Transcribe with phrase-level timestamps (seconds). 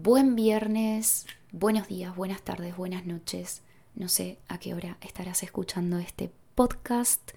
[0.00, 3.62] Buen viernes, buenos días, buenas tardes, buenas noches.
[3.96, 7.32] No sé a qué hora estarás escuchando este podcast.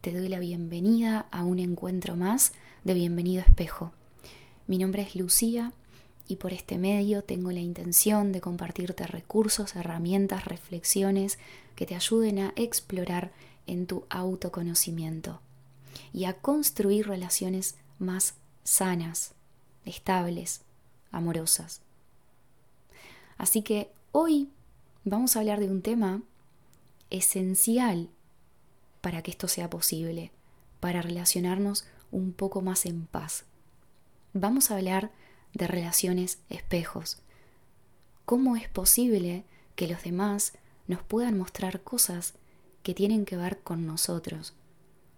[0.00, 3.92] Te doy la bienvenida a un encuentro más de Bienvenido Espejo.
[4.66, 5.72] Mi nombre es Lucía
[6.26, 11.38] y por este medio tengo la intención de compartirte recursos, herramientas, reflexiones
[11.76, 13.30] que te ayuden a explorar
[13.68, 15.40] en tu autoconocimiento
[16.12, 18.34] y a construir relaciones más
[18.64, 19.34] sanas,
[19.84, 20.62] estables,
[21.12, 21.80] amorosas.
[23.36, 24.50] Así que hoy
[25.04, 26.22] vamos a hablar de un tema
[27.10, 28.08] esencial
[29.00, 30.32] para que esto sea posible,
[30.80, 33.44] para relacionarnos un poco más en paz.
[34.32, 35.10] Vamos a hablar
[35.52, 37.18] de relaciones espejos.
[38.24, 39.44] ¿Cómo es posible
[39.74, 40.52] que los demás
[40.86, 42.34] nos puedan mostrar cosas
[42.82, 44.54] que tienen que ver con nosotros?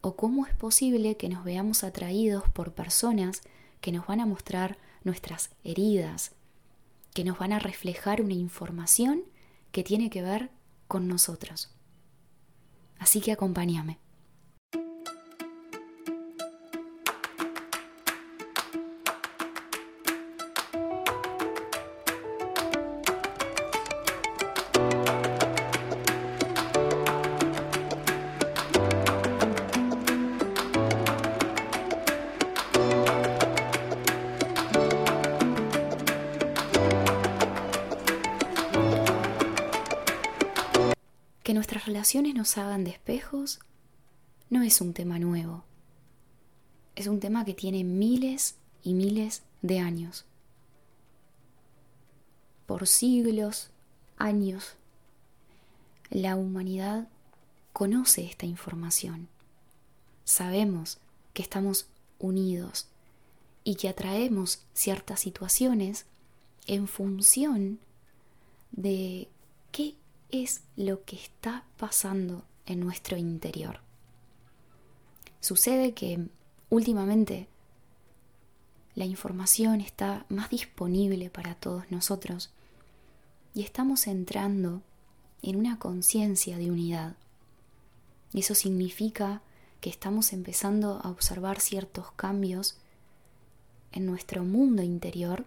[0.00, 3.42] ¿O cómo es posible que nos veamos atraídos por personas
[3.80, 6.32] que nos van a mostrar nuestras heridas,
[7.14, 9.22] que nos van a reflejar una información
[9.72, 10.50] que tiene que ver
[10.86, 11.74] con nosotros.
[12.98, 14.03] Así que acompáñame.
[41.94, 43.60] Relaciones nos hagan de espejos
[44.50, 45.62] no es un tema nuevo.
[46.96, 50.24] Es un tema que tiene miles y miles de años.
[52.66, 53.70] Por siglos,
[54.18, 54.74] años,
[56.10, 57.06] la humanidad
[57.72, 59.28] conoce esta información.
[60.24, 60.98] Sabemos
[61.32, 61.86] que estamos
[62.18, 62.88] unidos
[63.62, 66.06] y que atraemos ciertas situaciones
[66.66, 67.78] en función
[68.72, 69.28] de
[69.70, 69.94] qué
[70.42, 73.80] es lo que está pasando en nuestro interior.
[75.40, 76.26] Sucede que
[76.70, 77.46] últimamente
[78.96, 82.50] la información está más disponible para todos nosotros
[83.54, 84.82] y estamos entrando
[85.42, 87.14] en una conciencia de unidad.
[88.32, 89.40] Eso significa
[89.80, 92.78] que estamos empezando a observar ciertos cambios
[93.92, 95.46] en nuestro mundo interior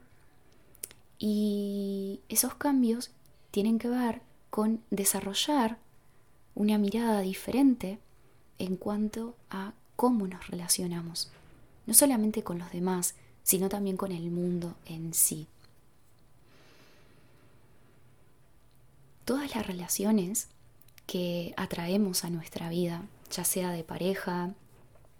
[1.19, 3.11] y esos cambios
[3.51, 5.77] tienen que ver con desarrollar
[6.55, 7.99] una mirada diferente
[8.59, 11.29] en cuanto a cómo nos relacionamos,
[11.85, 15.47] no solamente con los demás, sino también con el mundo en sí.
[19.25, 20.47] Todas las relaciones
[21.05, 24.53] que atraemos a nuestra vida, ya sea de pareja,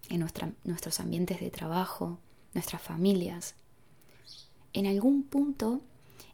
[0.10, 0.26] en
[0.64, 2.18] nuestros ambientes de trabajo,
[2.54, 3.56] nuestras familias,
[4.74, 5.82] en algún punto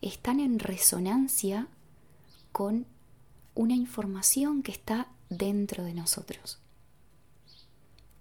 [0.01, 1.67] están en resonancia
[2.53, 2.85] con
[3.55, 6.59] una información que está dentro de nosotros.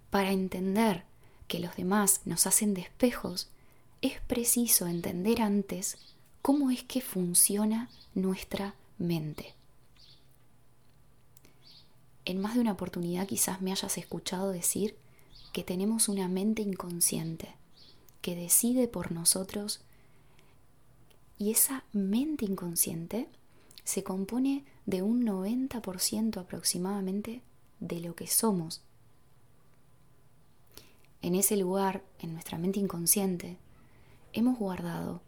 [0.09, 1.05] Para entender
[1.47, 3.47] que los demás nos hacen de espejos,
[4.01, 5.97] es preciso entender antes
[6.41, 9.53] cómo es que funciona nuestra mente.
[12.25, 14.97] En más de una oportunidad quizás me hayas escuchado decir
[15.51, 17.55] que tenemos una mente inconsciente
[18.21, 19.81] que decide por nosotros
[21.37, 23.27] y esa mente inconsciente
[23.83, 27.41] se compone de un 90% aproximadamente
[27.79, 28.81] de lo que somos.
[31.21, 33.57] En ese lugar, en nuestra mente inconsciente,
[34.33, 35.21] hemos guardado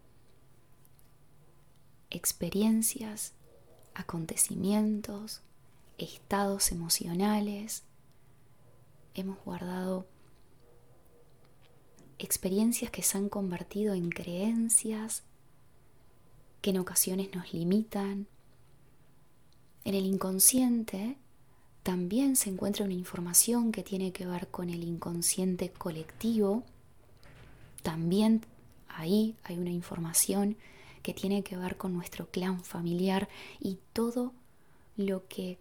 [2.09, 3.33] experiencias,
[3.93, 5.41] acontecimientos,
[5.97, 7.83] estados emocionales,
[9.13, 10.05] hemos guardado
[12.17, 15.23] experiencias que se han convertido en creencias
[16.61, 18.27] que en ocasiones nos limitan,
[19.85, 21.15] en el inconsciente
[21.83, 26.63] también se encuentra una información que tiene que ver con el inconsciente colectivo.
[27.83, 28.41] También
[28.89, 30.57] ahí hay una información
[31.03, 33.29] que tiene que ver con nuestro clan familiar
[33.59, 34.33] y todo
[34.97, 35.59] lo que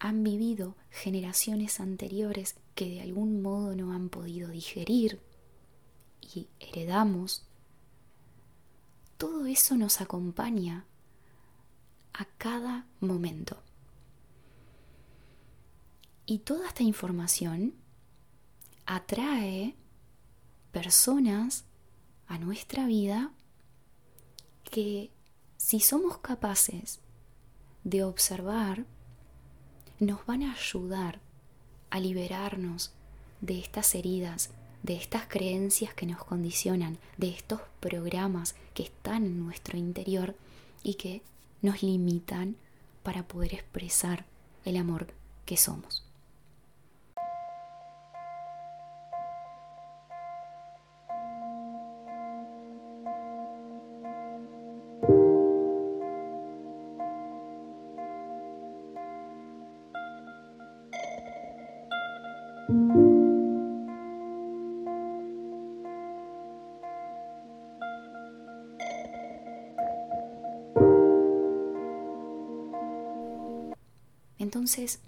[0.00, 5.20] han vivido generaciones anteriores que de algún modo no han podido digerir
[6.34, 7.44] y heredamos.
[9.16, 10.86] Todo eso nos acompaña
[12.14, 13.62] a cada momento.
[16.26, 17.74] Y toda esta información
[18.86, 19.74] atrae
[20.70, 21.64] personas
[22.26, 23.32] a nuestra vida
[24.64, 25.10] que
[25.56, 27.00] si somos capaces
[27.84, 28.86] de observar,
[29.98, 31.20] nos van a ayudar
[31.90, 32.92] a liberarnos
[33.40, 34.50] de estas heridas,
[34.82, 40.34] de estas creencias que nos condicionan, de estos programas que están en nuestro interior
[40.82, 41.22] y que
[41.62, 42.56] nos limitan
[43.02, 44.26] para poder expresar
[44.64, 45.08] el amor
[45.46, 46.04] que somos.
[74.42, 74.98] Entonces,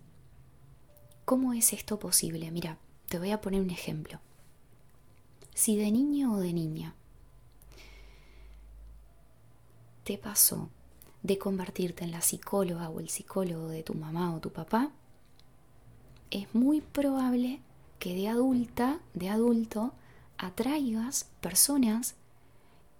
[1.25, 2.53] ¿cómo es esto posible?
[2.53, 2.79] Mira,
[3.09, 4.21] te voy a poner un ejemplo.
[5.55, 6.95] Si de niño o de niña
[10.05, 10.69] te pasó
[11.25, 14.93] de convertirte en la psicóloga o el psicólogo de tu mamá o tu papá,
[16.31, 17.59] es muy probable
[17.99, 19.95] que de adulta, de adulto,
[20.39, 22.15] atraigas personas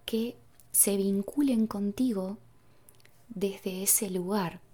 [0.05, 0.37] que
[0.73, 2.39] se vinculen contigo
[3.29, 4.65] desde ese lugar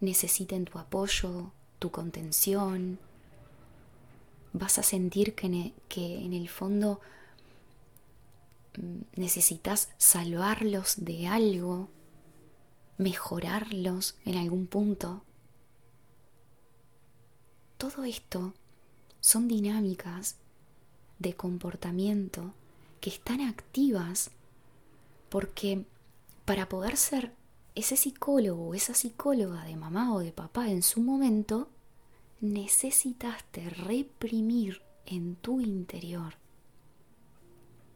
[0.00, 2.98] necesiten tu apoyo, tu contención.
[4.52, 7.00] Vas a sentir que, en el fondo
[8.76, 11.88] mm, necesitas salvarlos de algo,
[12.98, 15.22] mejorarlos en algún punto.
[17.78, 18.54] Todo esto
[19.20, 20.36] son dinámicas
[21.18, 22.54] de comportamiento
[23.00, 24.30] que están activas
[25.30, 25.84] porque
[26.44, 27.32] para poder ser
[27.74, 31.68] ese psicólogo o esa psicóloga de mamá o de papá en su momento,
[32.40, 36.34] necesitaste reprimir en tu interior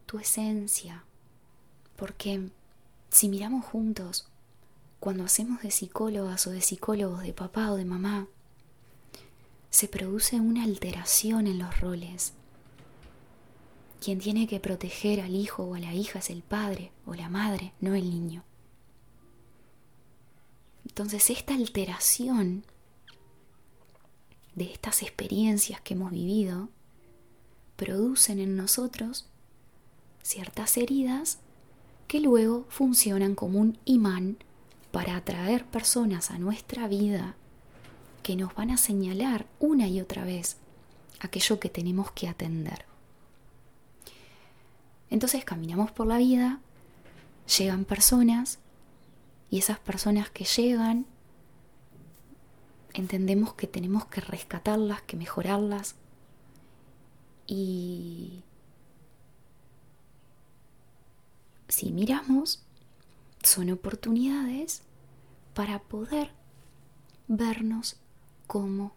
[0.06, 1.04] tu esencia.
[1.96, 2.48] Porque
[3.10, 4.28] si miramos juntos,
[5.00, 8.28] cuando hacemos de psicólogas o de psicólogos de papá o de mamá,
[9.70, 12.32] se produce una alteración en los roles.
[14.00, 17.28] Quien tiene que proteger al hijo o a la hija es el padre o la
[17.28, 18.44] madre, no el niño.
[20.94, 22.62] Entonces esta alteración
[24.54, 26.68] de estas experiencias que hemos vivido
[27.74, 29.26] producen en nosotros
[30.22, 31.40] ciertas heridas
[32.06, 34.36] que luego funcionan como un imán
[34.92, 37.34] para atraer personas a nuestra vida
[38.22, 40.58] que nos van a señalar una y otra vez
[41.18, 42.84] aquello que tenemos que atender.
[45.10, 46.60] Entonces caminamos por la vida,
[47.58, 48.60] llegan personas
[49.54, 51.06] y esas personas que llegan,
[52.92, 55.94] entendemos que tenemos que rescatarlas, que mejorarlas.
[57.46, 58.42] Y
[61.68, 62.64] si miramos,
[63.44, 64.82] son oportunidades
[65.54, 66.32] para poder
[67.28, 68.00] vernos
[68.48, 68.96] como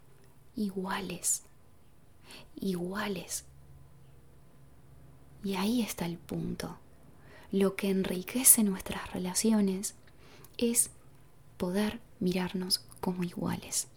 [0.55, 1.43] iguales,
[2.55, 3.45] iguales.
[5.43, 6.79] Y ahí está el punto.
[7.51, 9.93] Lo que enriquece nuestras relaciones
[10.57, 10.89] es
[11.57, 13.87] poder mirarnos como iguales.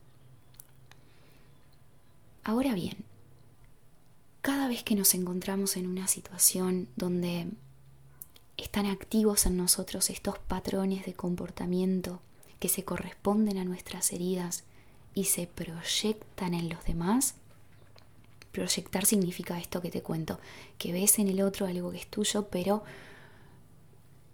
[2.44, 3.04] Ahora bien,
[4.42, 7.48] cada vez que nos encontramos en una situación donde
[8.56, 12.20] están activos en nosotros estos patrones de comportamiento
[12.58, 14.64] que se corresponden a nuestras heridas
[15.14, 17.34] y se proyectan en los demás,
[18.52, 20.38] proyectar significa esto que te cuento,
[20.78, 22.82] que ves en el otro algo que es tuyo, pero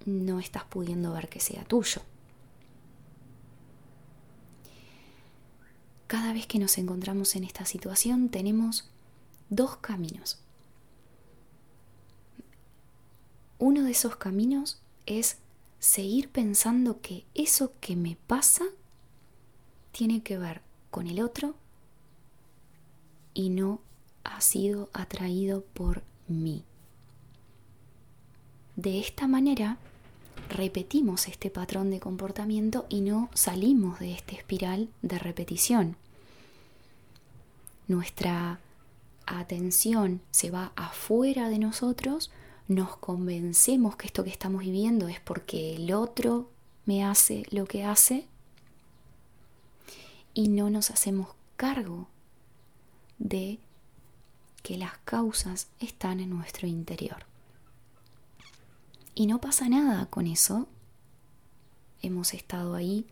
[0.04, 2.02] no estás pudiendo ver que sea tuyo.
[6.06, 8.88] Cada vez que nos encontramos en esta situación tenemos
[9.48, 10.40] dos caminos.
[13.58, 15.38] Uno de esos caminos es
[15.78, 18.64] seguir pensando que eso que me pasa
[19.92, 21.54] tiene que ver con el otro
[23.34, 23.80] y no
[24.24, 26.64] ha sido atraído por mí.
[28.76, 29.78] De esta manera
[30.48, 35.96] repetimos este patrón de comportamiento y no salimos de esta espiral de repetición.
[37.88, 38.60] Nuestra
[39.26, 42.30] atención se va afuera de nosotros,
[42.68, 46.50] nos convencemos que esto que estamos viviendo es porque el otro
[46.84, 48.26] me hace lo que hace
[50.34, 52.08] y no nos hacemos cargo
[53.18, 53.58] de
[54.62, 57.24] que las causas están en nuestro interior.
[59.18, 60.68] Y no pasa nada con eso.
[62.02, 63.06] Hemos estado ahí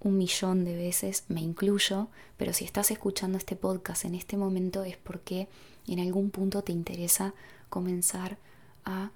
[0.00, 4.84] un millón de veces, me incluyo, pero si estás escuchando este podcast en este momento
[4.84, 5.48] es porque
[5.86, 7.32] en algún punto te interesa
[7.70, 8.36] comenzar
[8.84, 9.10] a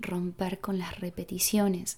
[0.00, 1.96] romper con las repeticiones,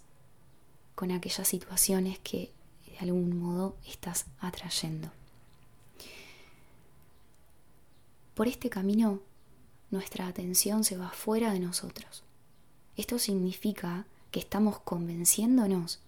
[0.95, 2.53] con aquellas situaciones que
[2.87, 5.11] de algún modo estás atrayendo.
[8.35, 9.19] Por este camino
[9.91, 12.24] nuestra atención se va fuera de nosotros.
[12.97, 16.01] Esto significa que estamos convenciéndonos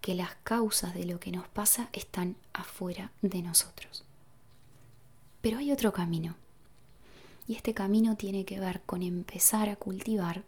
[0.00, 4.04] que las causas de lo que nos pasa están afuera de nosotros.
[5.40, 6.36] Pero hay otro camino.
[7.48, 10.44] Y este camino tiene que ver con empezar a cultivar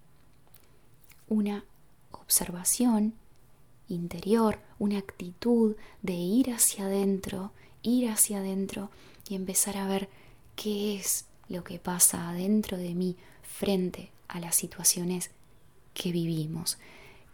[1.28, 1.64] una
[2.12, 3.14] observación
[3.88, 7.52] interior, una actitud de ir hacia adentro,
[7.82, 8.90] ir hacia adentro
[9.28, 10.08] y empezar a ver
[10.54, 15.30] qué es lo que pasa adentro de mí frente a las situaciones
[15.94, 16.78] que vivimos,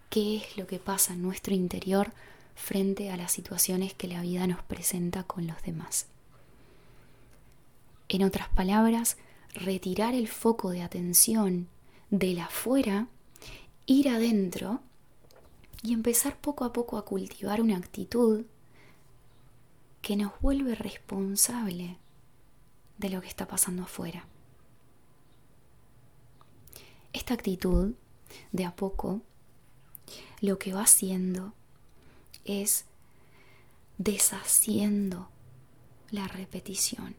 [0.09, 2.13] qué es lo que pasa en nuestro interior
[2.55, 6.07] frente a las situaciones que la vida nos presenta con los demás.
[8.09, 9.17] En otras palabras,
[9.53, 11.67] retirar el foco de atención
[12.09, 13.07] de la afuera,
[13.85, 14.81] ir adentro
[15.81, 18.45] y empezar poco a poco a cultivar una actitud
[20.01, 21.97] que nos vuelve responsable
[22.97, 24.27] de lo que está pasando afuera.
[27.13, 27.93] Esta actitud,
[28.51, 29.21] de a poco,
[30.41, 31.53] lo que va haciendo
[32.43, 32.85] es
[33.97, 35.29] deshaciendo
[36.09, 37.15] la repetición.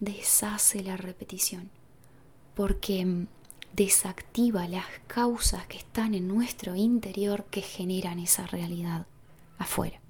[0.00, 1.70] Deshace la repetición.
[2.54, 3.26] Porque
[3.72, 9.06] desactiva las causas que están en nuestro interior que generan esa realidad
[9.58, 10.00] afuera.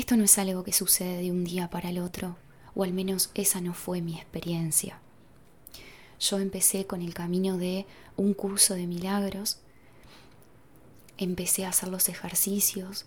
[0.00, 2.38] Esto no es algo que sucede de un día para el otro,
[2.74, 4.98] o al menos esa no fue mi experiencia.
[6.18, 7.84] Yo empecé con el camino de
[8.16, 9.58] un curso de milagros,
[11.18, 13.04] empecé a hacer los ejercicios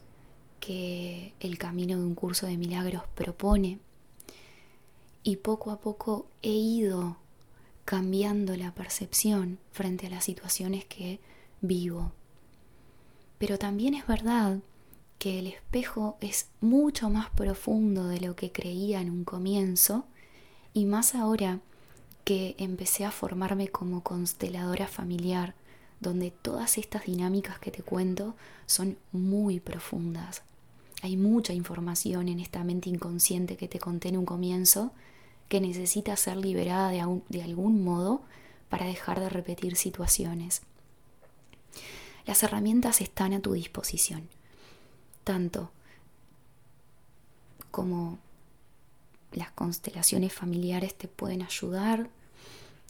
[0.60, 3.80] que el camino de un curso de milagros propone
[5.24, 7.18] y poco a poco he ido
[7.86, 11.20] cambiando la percepción frente a las situaciones que
[11.60, 12.12] vivo.
[13.40, 14.60] Pero también es verdad
[15.18, 20.06] que el espejo es mucho más profundo de lo que creía en un comienzo
[20.74, 21.60] y más ahora
[22.24, 25.56] que empecé a formarme como consteladora familiar,
[26.00, 30.42] donde todas estas dinámicas que te cuento son muy profundas.
[31.02, 34.92] Hay mucha información en esta mente inconsciente que te conté en un comienzo
[35.50, 38.22] que necesita ser liberada de, de algún modo
[38.70, 40.62] para dejar de repetir situaciones.
[42.26, 44.30] Las herramientas están a tu disposición
[45.24, 45.72] tanto
[47.72, 48.20] como
[49.32, 52.12] las constelaciones familiares te pueden ayudar,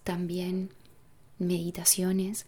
[0.03, 0.71] también
[1.39, 2.45] meditaciones.